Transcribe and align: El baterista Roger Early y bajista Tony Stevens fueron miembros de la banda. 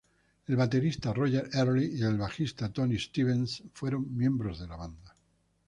El 0.51 0.55
baterista 0.55 1.13
Roger 1.13 1.51
Early 1.53 1.91
y 1.99 2.17
bajista 2.17 2.69
Tony 2.73 2.97
Stevens 2.97 3.61
fueron 3.71 4.17
miembros 4.17 4.57
de 4.59 4.65
la 4.67 4.75
banda. 4.75 5.15